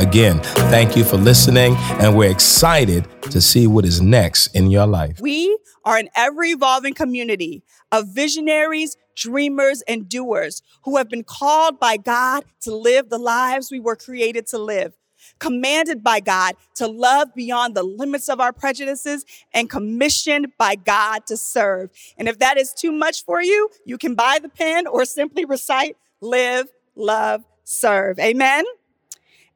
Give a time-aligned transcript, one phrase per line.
[0.00, 0.40] Again,
[0.70, 5.20] thank you for listening, and we're excited to see what is next in your life.
[5.20, 11.78] We are an ever evolving community of visionaries, dreamers, and doers who have been called
[11.78, 14.94] by God to live the lives we were created to live.
[15.38, 21.26] Commanded by God to love beyond the limits of our prejudices and commissioned by God
[21.26, 21.90] to serve.
[22.16, 25.44] And if that is too much for you, you can buy the pen or simply
[25.44, 28.18] recite, live, love, serve.
[28.18, 28.64] Amen.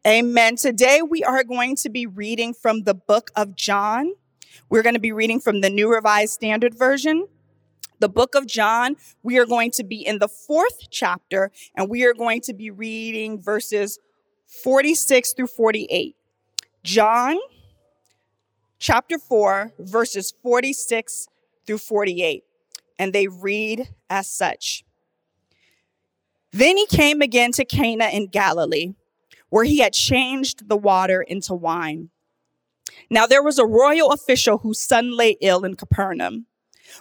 [0.06, 0.56] Amen.
[0.56, 4.12] Today we are going to be reading from the book of John.
[4.68, 7.26] We're going to be reading from the New Revised Standard Version.
[8.00, 12.04] The book of John, we are going to be in the fourth chapter and we
[12.04, 13.98] are going to be reading verses
[14.46, 16.14] 46 through 48.
[16.82, 17.38] John
[18.78, 21.28] chapter 4, verses 46
[21.66, 22.44] through 48.
[22.98, 24.84] And they read as such.
[26.52, 28.96] Then he came again to Cana in Galilee
[29.54, 32.10] where he had changed the water into wine.
[33.08, 36.46] Now there was a royal official whose son lay ill in Capernaum.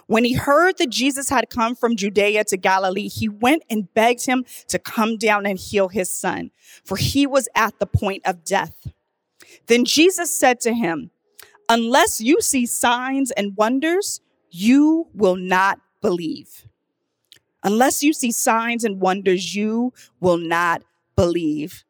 [0.06, 4.26] When he heard that Jesus had come from Judea to Galilee, he went and begged
[4.26, 6.52] him to come down and heal his son,
[6.84, 8.86] for he was at the point of death.
[9.66, 11.10] Then Jesus said to him,
[11.68, 16.68] Unless you see signs and wonders, you will not believe.
[17.64, 20.84] Unless you see signs and wonders, you will not
[21.16, 21.84] believe.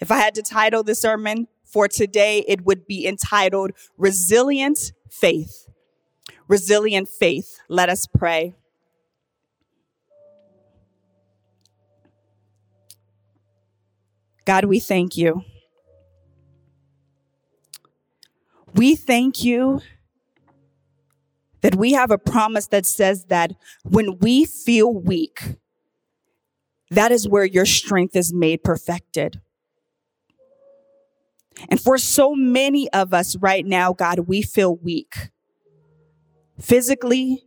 [0.00, 5.68] If I had to title the sermon for today, it would be entitled Resilient Faith.
[6.48, 7.58] Resilient Faith.
[7.68, 8.54] Let us pray.
[14.44, 15.42] God, we thank you.
[18.74, 19.80] We thank you
[21.62, 23.52] that we have a promise that says that
[23.84, 25.56] when we feel weak,
[26.90, 29.40] that is where your strength is made perfected.
[31.68, 35.30] And for so many of us right now, God, we feel weak
[36.60, 37.44] physically,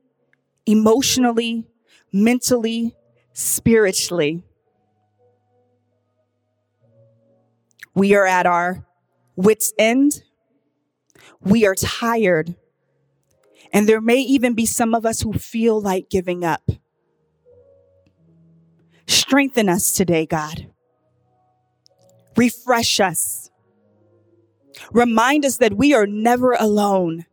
[0.65, 1.67] emotionally,
[2.11, 2.95] mentally,
[3.33, 4.43] spiritually.
[7.93, 8.85] We are at our
[9.35, 10.23] wits' end.
[11.41, 12.55] We are tired.
[13.73, 16.69] And there may even be some of us who feel like giving up.
[19.07, 20.67] Strengthen us today, God.
[22.35, 23.46] Refresh us.
[24.91, 27.25] Remind us that we are never alone.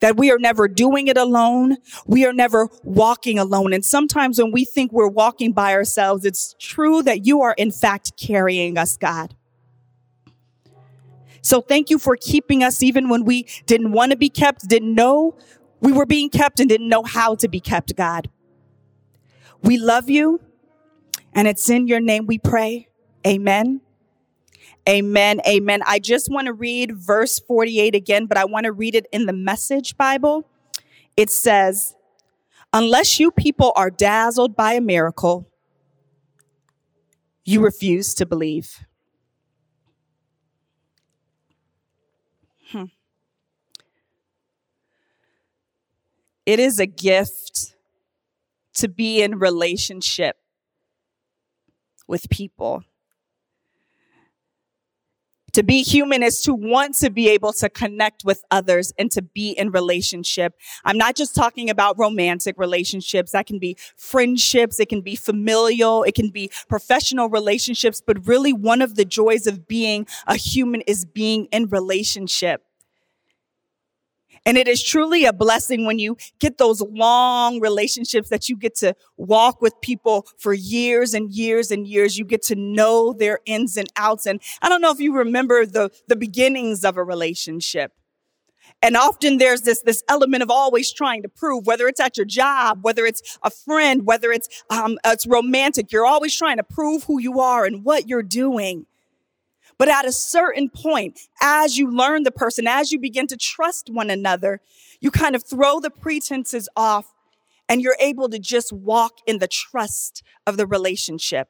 [0.00, 1.76] That we are never doing it alone.
[2.06, 3.72] We are never walking alone.
[3.72, 7.72] And sometimes when we think we're walking by ourselves, it's true that you are in
[7.72, 9.34] fact carrying us, God.
[11.42, 14.94] So thank you for keeping us even when we didn't want to be kept, didn't
[14.94, 15.36] know
[15.80, 18.28] we were being kept and didn't know how to be kept, God.
[19.62, 20.40] We love you
[21.32, 22.88] and it's in your name we pray.
[23.26, 23.80] Amen
[24.88, 25.40] Amen.
[25.46, 25.82] Amen.
[25.86, 29.26] I just want to read verse 48 again, but I want to read it in
[29.26, 30.48] the message Bible.
[31.14, 31.94] It says,
[32.72, 35.46] unless you people are dazzled by a miracle,
[37.44, 38.86] you refuse to believe.
[42.70, 42.84] Hmm.
[46.46, 47.74] It is a gift
[48.74, 50.36] to be in relationship
[52.06, 52.84] with people.
[55.58, 59.22] To be human is to want to be able to connect with others and to
[59.22, 60.54] be in relationship.
[60.84, 63.32] I'm not just talking about romantic relationships.
[63.32, 64.78] That can be friendships.
[64.78, 66.04] It can be familial.
[66.04, 68.00] It can be professional relationships.
[68.00, 72.62] But really one of the joys of being a human is being in relationship.
[74.48, 78.74] And it is truly a blessing when you get those long relationships that you get
[78.76, 82.16] to walk with people for years and years and years.
[82.16, 84.26] You get to know their ins and outs.
[84.26, 87.92] And I don't know if you remember the, the beginnings of a relationship.
[88.80, 92.24] And often there's this, this element of always trying to prove, whether it's at your
[92.24, 97.04] job, whether it's a friend, whether it's, um, it's romantic, you're always trying to prove
[97.04, 98.86] who you are and what you're doing.
[99.78, 103.88] But at a certain point, as you learn the person, as you begin to trust
[103.88, 104.60] one another,
[105.00, 107.14] you kind of throw the pretenses off
[107.68, 111.48] and you're able to just walk in the trust of the relationship.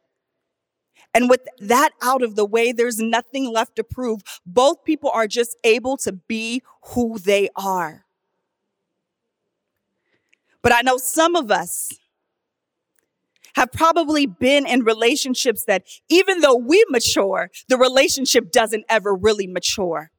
[1.14, 4.20] And with that out of the way, there's nothing left to prove.
[4.44, 8.04] Both people are just able to be who they are.
[10.62, 11.92] But I know some of us
[13.58, 19.48] have probably been in relationships that even though we mature, the relationship doesn't ever really
[19.48, 20.12] mature.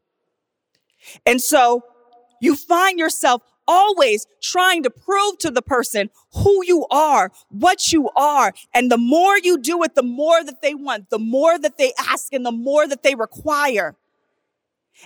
[1.25, 1.83] And so
[2.41, 8.09] you find yourself always trying to prove to the person who you are, what you
[8.15, 8.51] are.
[8.73, 11.93] And the more you do it, the more that they want, the more that they
[11.97, 13.95] ask and the more that they require.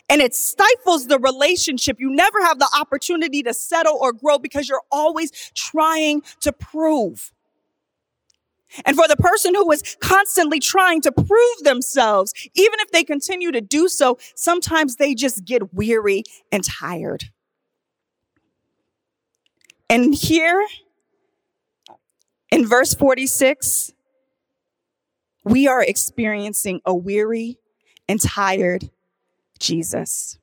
[0.10, 2.00] And it stifles the relationship.
[2.00, 7.33] You never have the opportunity to settle or grow because you're always trying to prove.
[8.86, 13.52] And for the person who is constantly trying to prove themselves, even if they continue
[13.52, 17.26] to do so, sometimes they just get weary and tired.
[19.90, 20.66] And here
[22.52, 23.92] in verse 46,
[25.44, 27.58] we are experiencing a weary
[28.08, 28.90] and tired
[29.60, 30.40] Jesus.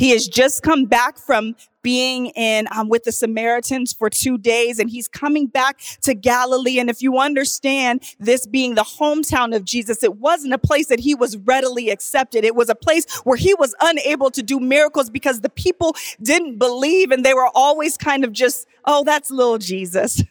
[0.00, 4.78] He has just come back from being in um, with the Samaritans for two days,
[4.78, 6.78] and he's coming back to Galilee.
[6.78, 11.00] And if you understand this being the hometown of Jesus, it wasn't a place that
[11.00, 12.46] he was readily accepted.
[12.46, 16.56] It was a place where he was unable to do miracles because the people didn't
[16.56, 20.22] believe, and they were always kind of just, oh, that's little Jesus.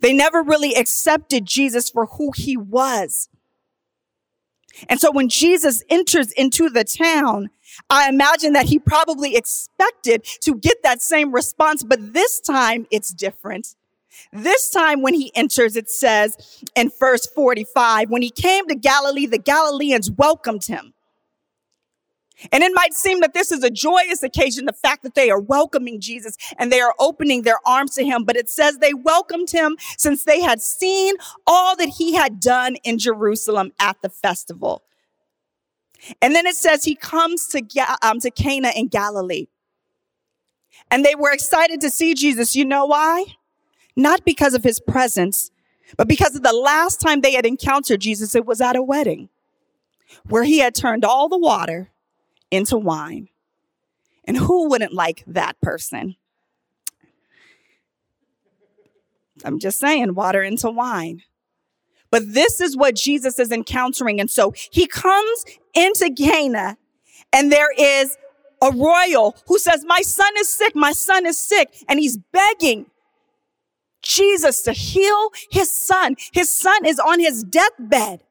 [0.00, 3.28] They never really accepted Jesus for who he was.
[4.88, 7.50] And so when Jesus enters into the town,
[7.90, 13.12] I imagine that he probably expected to get that same response, but this time it's
[13.12, 13.74] different.
[14.32, 19.26] This time when he enters, it says in verse 45, when he came to Galilee,
[19.26, 20.94] the Galileans welcomed him.
[22.50, 25.40] And it might seem that this is a joyous occasion, the fact that they are
[25.40, 28.24] welcoming Jesus and they are opening their arms to him.
[28.24, 31.14] But it says they welcomed him since they had seen
[31.46, 34.82] all that he had done in Jerusalem at the festival.
[36.20, 37.62] And then it says he comes to,
[38.02, 39.46] um, to Cana in Galilee.
[40.90, 42.54] And they were excited to see Jesus.
[42.54, 43.24] You know why?
[43.96, 45.50] Not because of his presence,
[45.96, 49.28] but because of the last time they had encountered Jesus, it was at a wedding
[50.28, 51.90] where he had turned all the water
[52.50, 53.28] into wine.
[54.24, 56.16] And who wouldn't like that person?
[59.44, 61.22] I'm just saying, water into wine.
[62.10, 64.20] But this is what Jesus is encountering.
[64.20, 66.76] And so he comes into Cana
[67.32, 68.16] and there is
[68.62, 70.74] a royal who says, my son is sick.
[70.74, 71.74] My son is sick.
[71.88, 72.86] And he's begging
[74.02, 76.16] Jesus to heal his son.
[76.32, 78.22] His son is on his deathbed.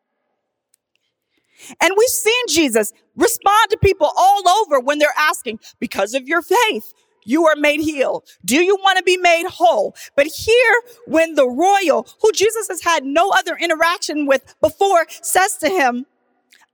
[1.79, 6.41] And we've seen Jesus respond to people all over when they're asking, because of your
[6.41, 6.93] faith,
[7.25, 8.27] you are made healed.
[8.43, 9.95] Do you want to be made whole?
[10.15, 15.57] But here, when the royal, who Jesus has had no other interaction with before, says
[15.57, 16.05] to him,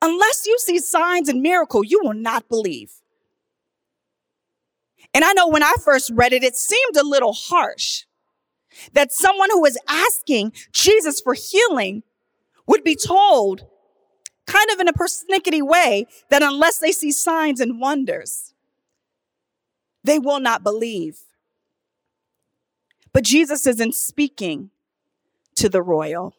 [0.01, 2.92] unless you see signs and miracle, you will not believe.
[5.13, 8.06] And I know when I first read it, it seemed a little harsh
[8.94, 12.04] that someone who was asking Jesus for healing
[12.68, 13.66] would be told
[14.46, 18.54] kind of in a persnickety way that unless they see signs and wonders,
[20.04, 21.19] they will not believe.
[23.12, 24.69] But Jesus isn't speaking
[25.56, 26.36] to the royal.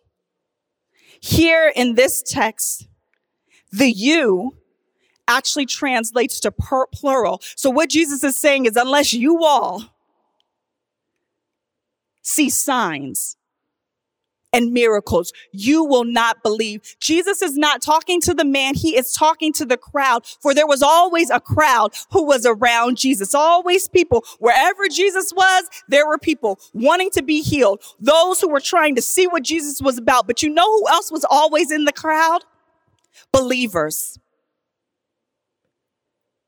[1.21, 2.89] Here in this text,
[3.73, 4.57] the you
[5.29, 7.41] actually translates to per- plural.
[7.57, 9.85] So what Jesus is saying is unless you all
[12.23, 13.37] see signs
[14.53, 15.33] and miracles.
[15.53, 16.97] You will not believe.
[17.01, 18.75] Jesus is not talking to the man.
[18.75, 22.97] He is talking to the crowd for there was always a crowd who was around
[22.97, 23.35] Jesus.
[23.35, 24.25] Always people.
[24.39, 27.83] Wherever Jesus was, there were people wanting to be healed.
[28.01, 30.27] Those who were trying to see what Jesus was about.
[30.27, 32.45] But you know who else was always in the crowd?
[33.33, 34.19] Believers.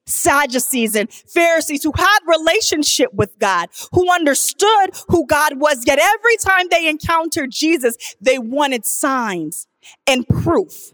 [0.07, 5.85] Sadducees and Pharisees who had relationship with God, who understood who God was.
[5.87, 9.67] Yet every time they encountered Jesus, they wanted signs
[10.07, 10.93] and proof.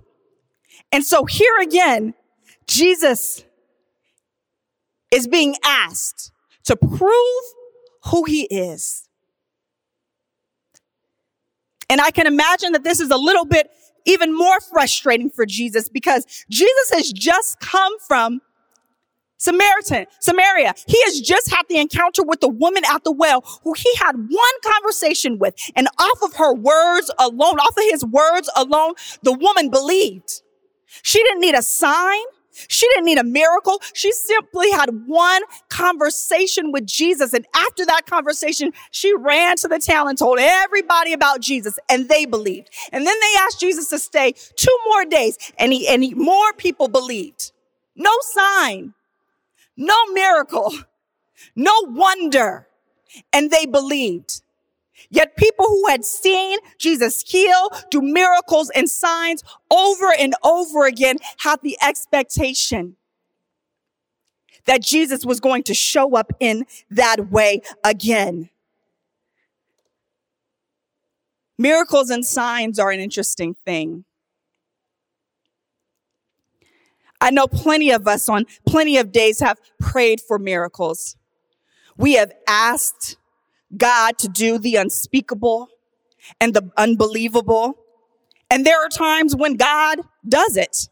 [0.92, 2.14] And so here again,
[2.66, 3.44] Jesus
[5.10, 6.30] is being asked
[6.64, 7.44] to prove
[8.06, 9.08] who he is.
[11.90, 13.70] And I can imagine that this is a little bit
[14.04, 18.40] even more frustrating for Jesus because Jesus has just come from
[19.38, 20.74] Samaritan, Samaria.
[20.86, 24.16] He has just had the encounter with the woman at the well who he had
[24.16, 25.54] one conversation with.
[25.76, 30.42] And off of her words alone, off of his words alone, the woman believed.
[31.02, 32.24] She didn't need a sign.
[32.68, 33.80] She didn't need a miracle.
[33.94, 37.32] She simply had one conversation with Jesus.
[37.32, 42.08] And after that conversation, she ran to the town and told everybody about Jesus and
[42.08, 42.70] they believed.
[42.92, 46.52] And then they asked Jesus to stay two more days and he, and he, more
[46.54, 47.52] people believed.
[47.94, 48.94] No sign,
[49.76, 50.72] no miracle,
[51.56, 52.66] no wonder.
[53.32, 54.42] And they believed.
[55.10, 61.16] Yet people who had seen Jesus heal, do miracles and signs over and over again
[61.38, 62.96] had the expectation
[64.66, 68.50] that Jesus was going to show up in that way again.
[71.56, 74.04] Miracles and signs are an interesting thing.
[77.20, 81.16] I know plenty of us on plenty of days have prayed for miracles.
[81.96, 83.16] We have asked
[83.76, 85.68] God to do the unspeakable
[86.40, 87.78] and the unbelievable.
[88.50, 90.88] And there are times when God does it.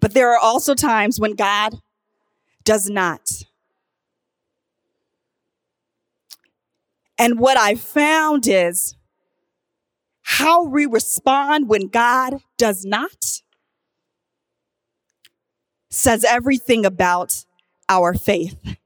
[0.00, 1.80] But there are also times when God
[2.64, 3.28] does not.
[7.18, 8.94] And what I found is
[10.22, 13.40] how we respond when God does not
[15.88, 17.44] says everything about
[17.88, 18.76] our faith.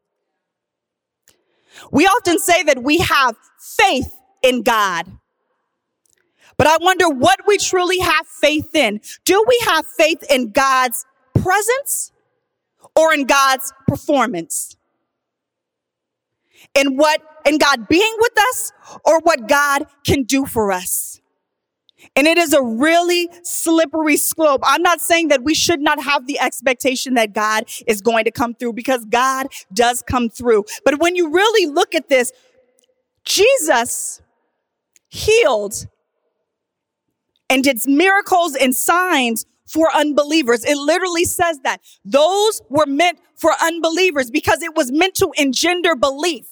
[1.90, 5.06] We often say that we have faith in God.
[6.56, 9.00] But I wonder what we truly have faith in.
[9.24, 12.12] Do we have faith in God's presence
[12.94, 14.76] or in God's performance?
[16.74, 18.72] In what, in God being with us
[19.04, 21.19] or what God can do for us?
[22.16, 24.62] And it is a really slippery slope.
[24.64, 28.30] I'm not saying that we should not have the expectation that God is going to
[28.30, 30.64] come through because God does come through.
[30.84, 32.32] But when you really look at this,
[33.24, 34.20] Jesus
[35.08, 35.86] healed
[37.48, 40.64] and did miracles and signs for unbelievers.
[40.64, 45.94] It literally says that those were meant for unbelievers because it was meant to engender
[45.94, 46.46] belief.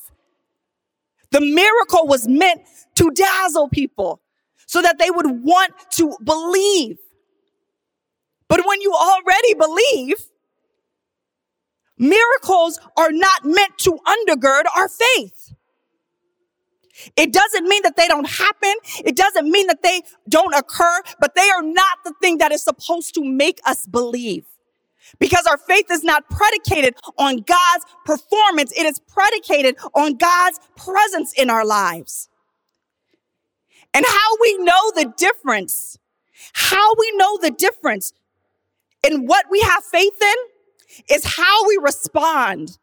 [1.30, 2.62] The miracle was meant
[2.94, 4.20] to dazzle people
[4.68, 6.98] so that they would want to believe.
[8.48, 10.16] But when you already believe,
[11.96, 15.54] miracles are not meant to undergird our faith.
[17.16, 18.74] It doesn't mean that they don't happen.
[19.04, 22.62] It doesn't mean that they don't occur, but they are not the thing that is
[22.62, 24.44] supposed to make us believe.
[25.18, 28.72] Because our faith is not predicated on God's performance.
[28.72, 32.28] It is predicated on God's presence in our lives.
[33.98, 35.98] And how we know the difference,
[36.52, 38.12] how we know the difference
[39.04, 42.78] in what we have faith in is how we respond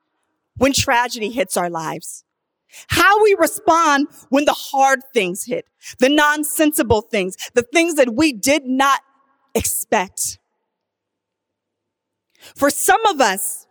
[0.57, 2.25] when tragedy hits our lives.
[2.89, 5.69] How we respond when the hard things hit,
[6.00, 9.00] the nonsensible things, the things that we did not
[9.53, 10.38] expect.
[12.57, 13.67] For some of us,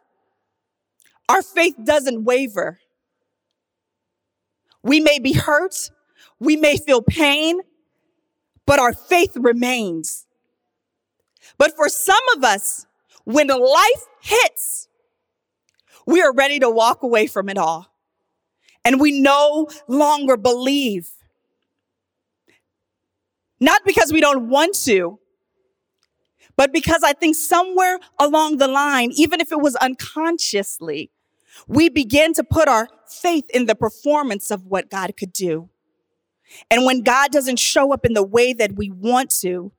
[1.29, 2.79] our faith doesn't waver.
[4.83, 5.91] We may be hurt.
[6.41, 7.61] We may feel pain,
[8.67, 10.27] but our faith remains.
[11.59, 12.87] But for some of us,
[13.25, 14.89] when life hits,
[16.07, 17.87] we are ready to walk away from it all.
[18.85, 21.11] And we no longer believe.
[23.61, 25.19] Not because we don't want to,
[26.57, 31.11] but because I think somewhere along the line, even if it was unconsciously,
[31.67, 35.71] we begin to put our faith in the performance of what God could do.
[36.71, 39.73] And when God doesn't show up in the way that we want to,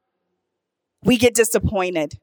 [1.04, 2.20] we get disappointed.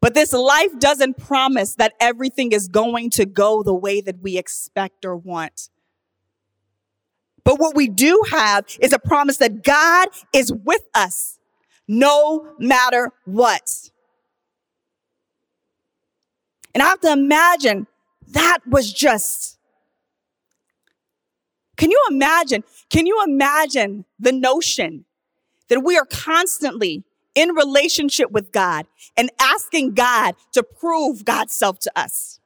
[0.00, 4.36] But this life doesn't promise that everything is going to go the way that we
[4.36, 5.68] expect or want.
[7.44, 11.38] But what we do have is a promise that God is with us
[11.86, 13.90] no matter what.
[16.74, 17.86] And I have to imagine
[18.28, 19.58] that was just
[21.82, 22.62] can you imagine?
[22.90, 25.04] Can you imagine the notion
[25.66, 27.02] that we are constantly
[27.34, 28.86] in relationship with God
[29.16, 32.38] and asking God to prove God's self to us?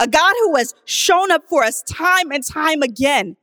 [0.00, 3.36] A God who has shown up for us time and time again.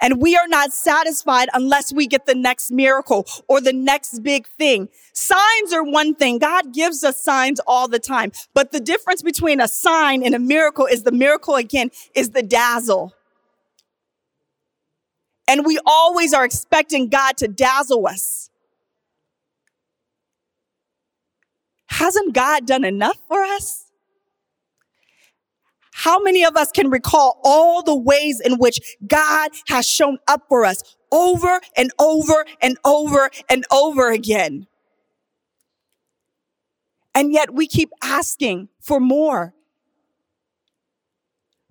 [0.00, 4.46] And we are not satisfied unless we get the next miracle or the next big
[4.58, 4.88] thing.
[5.12, 6.38] Signs are one thing.
[6.38, 8.32] God gives us signs all the time.
[8.54, 12.42] But the difference between a sign and a miracle is the miracle again is the
[12.42, 13.12] dazzle.
[15.48, 18.50] And we always are expecting God to dazzle us.
[21.86, 23.84] Hasn't God done enough for us?
[25.92, 30.42] How many of us can recall all the ways in which God has shown up
[30.48, 34.66] for us over and over and over and over again?
[37.14, 39.54] And yet we keep asking for more.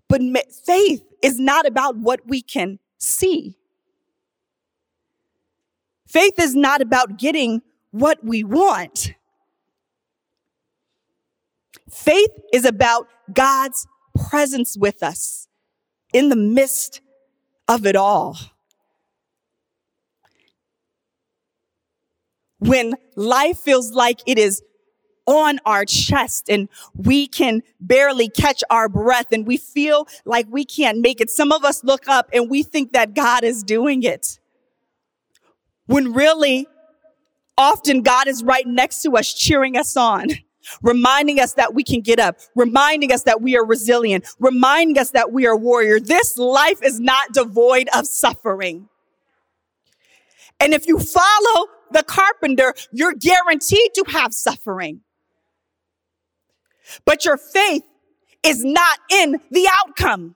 [0.09, 0.21] But
[0.65, 3.55] faith is not about what we can see.
[6.07, 9.13] Faith is not about getting what we want.
[11.89, 13.87] Faith is about God's
[14.29, 15.47] presence with us
[16.13, 17.01] in the midst
[17.67, 18.37] of it all.
[22.59, 24.63] When life feels like it is
[25.25, 30.63] on our chest and we can barely catch our breath and we feel like we
[30.63, 31.29] can't make it.
[31.29, 34.39] Some of us look up and we think that God is doing it.
[35.87, 36.67] When really,
[37.57, 40.27] often God is right next to us, cheering us on,
[40.81, 45.11] reminding us that we can get up, reminding us that we are resilient, reminding us
[45.11, 45.99] that we are warrior.
[45.99, 48.89] This life is not devoid of suffering.
[50.59, 55.01] And if you follow the carpenter, you're guaranteed to have suffering.
[57.05, 57.83] But your faith
[58.43, 60.35] is not in the outcome.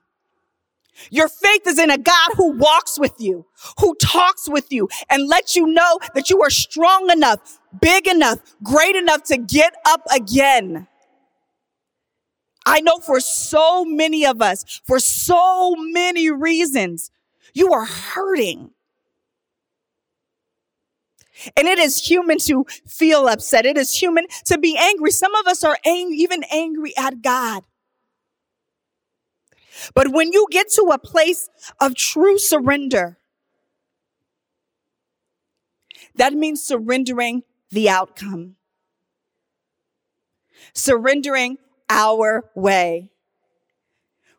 [1.10, 3.46] Your faith is in a God who walks with you,
[3.78, 8.40] who talks with you and lets you know that you are strong enough, big enough,
[8.62, 10.86] great enough to get up again.
[12.66, 17.10] I know for so many of us, for so many reasons,
[17.54, 18.70] you are hurting.
[21.56, 23.64] And it is human to feel upset.
[23.64, 25.10] It is human to be angry.
[25.10, 27.64] Some of us are ang- even angry at God.
[29.94, 31.48] But when you get to a place
[31.80, 33.18] of true surrender,
[36.14, 38.56] that means surrendering the outcome,
[40.74, 41.58] surrendering
[41.88, 43.10] our way.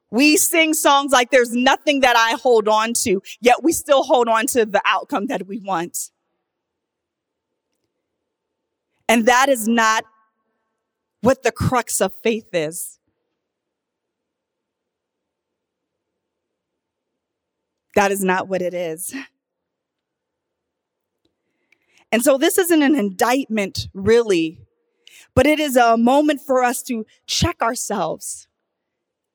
[0.10, 4.28] We sing songs like there's nothing that I hold on to, yet we still hold
[4.28, 6.12] on to the outcome that we want.
[9.08, 10.04] And that is not
[11.22, 13.00] what the crux of faith is.
[17.96, 19.14] That is not what it is.
[22.12, 24.60] And so this isn't an indictment, really,
[25.34, 28.48] but it is a moment for us to check ourselves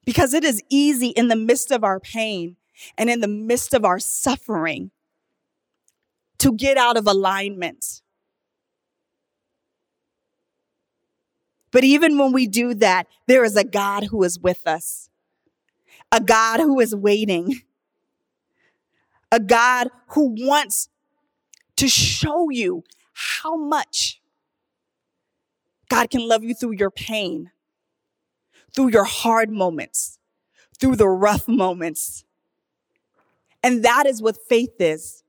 [0.04, 2.56] because it is easy in the midst of our pain
[2.98, 4.90] and in the midst of our suffering
[6.38, 8.02] to get out of alignment.
[11.72, 15.08] But even when we do that, there is a God who is with us,
[16.12, 17.60] a God who is waiting,
[19.32, 20.88] a God who wants
[21.76, 24.20] to show you how much
[25.88, 27.50] God can love you through your pain,
[28.74, 30.18] through your hard moments,
[30.78, 32.24] through the rough moments.
[33.62, 35.22] And that is what faith is.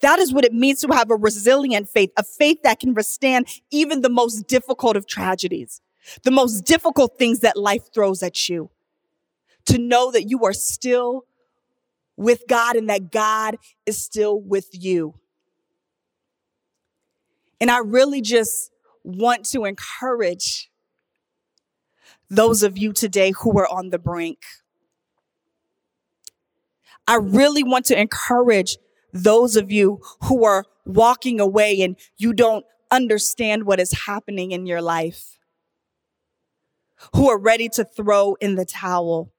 [0.00, 3.46] That is what it means to have a resilient faith, a faith that can withstand
[3.70, 5.80] even the most difficult of tragedies
[6.22, 8.70] the most difficult things that life throws at you.
[9.66, 11.26] To know that you are still
[12.20, 13.56] with God and that God
[13.86, 15.14] is still with you.
[17.62, 18.70] And I really just
[19.02, 20.70] want to encourage
[22.28, 24.38] those of you today who are on the brink.
[27.08, 28.76] I really want to encourage
[29.14, 34.66] those of you who are walking away and you don't understand what is happening in
[34.66, 35.38] your life
[37.14, 39.32] who are ready to throw in the towel.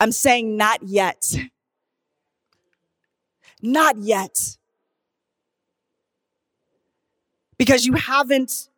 [0.00, 1.34] I'm saying not yet.
[3.60, 4.56] Not yet.
[7.58, 8.68] Because you haven't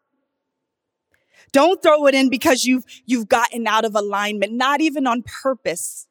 [1.53, 6.07] don't throw it in because you've, you've gotten out of alignment, not even on purpose.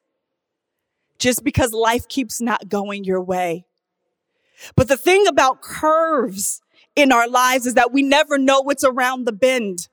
[1.18, 3.66] Just because life keeps not going your way.
[4.74, 6.60] But the thing about curves
[6.96, 9.88] in our lives is that we never know what's around the bend.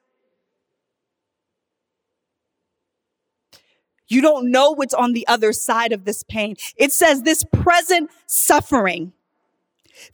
[4.08, 6.56] You don't know what's on the other side of this pain.
[6.78, 9.14] It says this present suffering,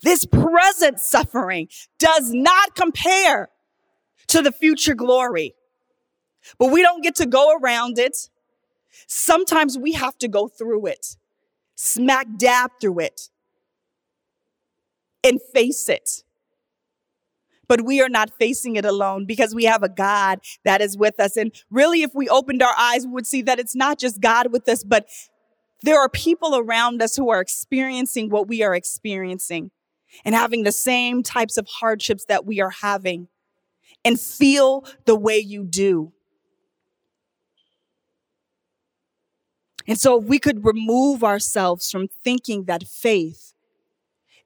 [0.02, 3.50] this present suffering does not compare
[4.28, 5.54] to the future glory.
[6.58, 8.28] But we don't get to go around it.
[9.06, 11.16] Sometimes we have to go through it,
[11.74, 13.28] smack dab through it,
[15.22, 16.23] and face it
[17.68, 21.18] but we are not facing it alone because we have a God that is with
[21.20, 21.36] us.
[21.36, 24.52] And really, if we opened our eyes, we would see that it's not just God
[24.52, 25.08] with us, but
[25.82, 29.70] there are people around us who are experiencing what we are experiencing
[30.24, 33.28] and having the same types of hardships that we are having
[34.04, 36.12] and feel the way you do.
[39.86, 43.52] And so if we could remove ourselves from thinking that faith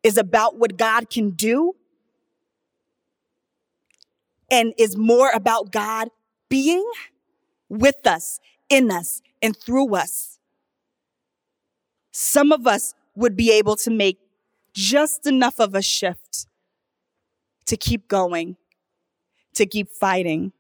[0.02, 1.74] is about what God can do
[4.50, 6.08] and is more about God
[6.48, 6.84] being
[7.68, 10.38] with us, in us, and through us.
[12.12, 14.18] Some of us would be able to make
[14.72, 16.46] just enough of a shift
[17.66, 18.56] to keep going,
[19.54, 20.52] to keep fighting.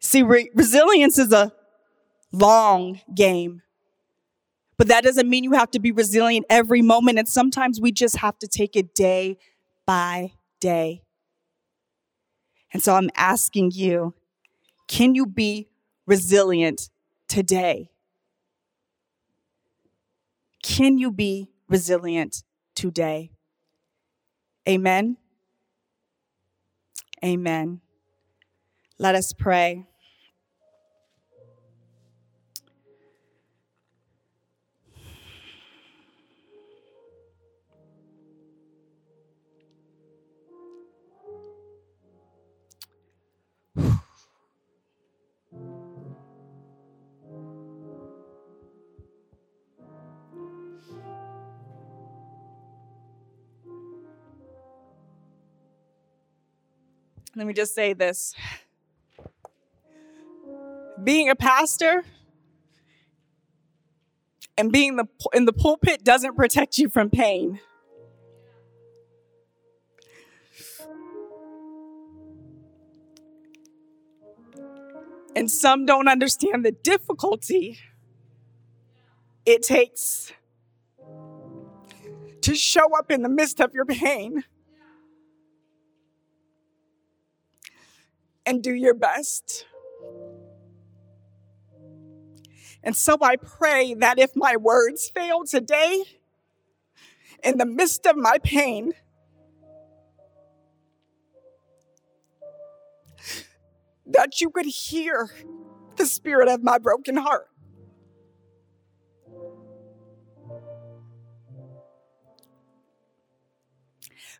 [0.00, 1.52] See, re- resilience is a
[2.32, 3.62] long game.
[4.78, 7.18] But that doesn't mean you have to be resilient every moment.
[7.18, 9.38] And sometimes we just have to take it day
[9.86, 11.05] by day.
[12.72, 14.14] And so I'm asking you,
[14.88, 15.68] can you be
[16.06, 16.90] resilient
[17.28, 17.90] today?
[20.62, 22.42] Can you be resilient
[22.74, 23.30] today?
[24.68, 25.16] Amen.
[27.24, 27.80] Amen.
[28.98, 29.86] Let us pray.
[57.36, 58.34] Let me just say this.
[61.04, 62.02] Being a pastor
[64.56, 67.60] and being the, in the pulpit doesn't protect you from pain.
[75.36, 77.78] And some don't understand the difficulty
[79.44, 80.32] it takes
[82.40, 84.44] to show up in the midst of your pain.
[88.46, 89.66] And do your best.
[92.82, 96.04] And so I pray that if my words fail today,
[97.42, 98.92] in the midst of my pain,
[104.06, 105.30] that you could hear
[105.96, 107.48] the spirit of my broken heart.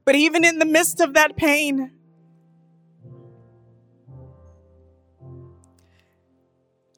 [0.04, 1.95] But even in the midst of that pain,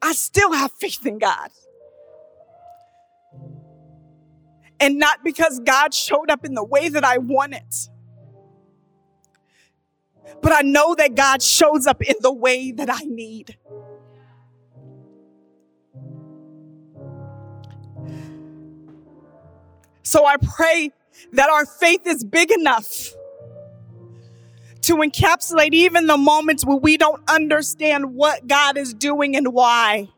[0.08, 1.50] I still have faith in God.
[4.80, 7.90] And not because God showed up in the way that I want it,
[10.40, 13.58] but I know that God shows up in the way that I need.
[20.02, 20.92] So I pray
[21.32, 23.17] that our faith is big enough
[24.88, 30.08] to encapsulate even the moments where we don't understand what God is doing and why.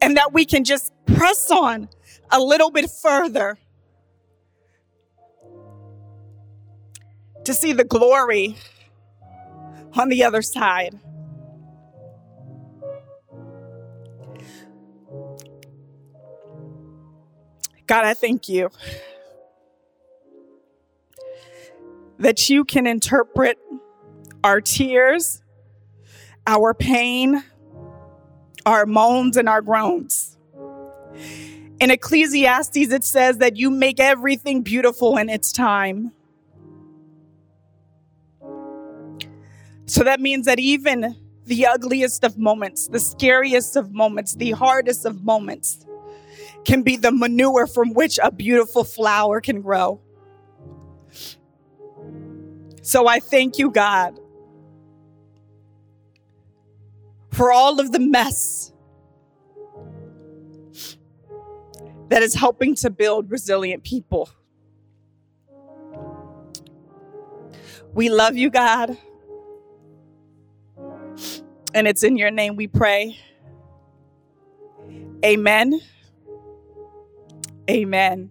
[0.00, 1.90] And that we can just press on
[2.30, 3.58] a little bit further
[7.44, 8.56] to see the glory
[9.92, 10.98] on the other side.
[17.86, 18.70] God, I thank you.
[22.20, 23.58] That you can interpret
[24.44, 25.42] our tears,
[26.46, 27.42] our pain,
[28.64, 30.36] our moans, and our groans.
[31.80, 36.12] In Ecclesiastes, it says that you make everything beautiful in its time.
[39.86, 45.06] So that means that even the ugliest of moments, the scariest of moments, the hardest
[45.06, 45.84] of moments
[46.64, 50.00] can be the manure from which a beautiful flower can grow.
[52.82, 54.18] So I thank you, God,
[57.30, 58.72] for all of the mess
[62.08, 64.28] that is helping to build resilient people.
[67.92, 68.96] We love you, God.
[71.74, 73.18] And it's in your name we pray.
[75.24, 75.80] Amen.
[77.68, 78.30] Amen.